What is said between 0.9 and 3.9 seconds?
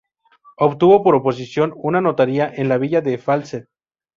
por oposición una notaría en la villa de Falset.